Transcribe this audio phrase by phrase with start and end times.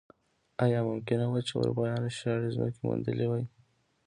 [0.63, 3.45] ایا ممکنه وه چې اروپایانو شاړې ځمکې موندلی وای.